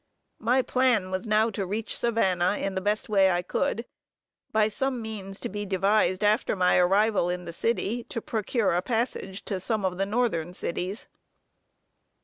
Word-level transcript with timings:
My 0.39 0.63
plan 0.63 1.11
was 1.11 1.27
now 1.27 1.51
to 1.51 1.63
reach 1.63 1.95
Savannah, 1.95 2.57
in 2.59 2.73
the 2.73 2.81
best 2.81 3.07
way 3.07 3.29
I 3.29 3.43
could, 3.43 3.85
by 4.51 4.67
some 4.67 4.99
means 4.99 5.39
to 5.41 5.47
be 5.47 5.63
devised 5.63 6.23
after 6.23 6.55
my 6.55 6.75
arrival 6.77 7.29
in 7.29 7.45
the 7.45 7.53
city, 7.53 8.03
to 8.05 8.19
procure 8.19 8.71
a 8.73 8.81
passage 8.81 9.45
to 9.45 9.59
some 9.59 9.85
of 9.85 9.99
the 9.99 10.07
northern 10.07 10.53
cities. 10.53 11.05